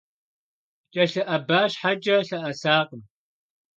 [0.93, 3.01] КӀэлъыӀэба щхьэкӀэ лъэӀэсакъым.